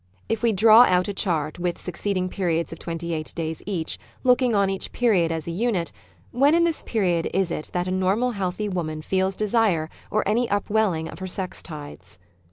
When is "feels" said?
9.03-9.35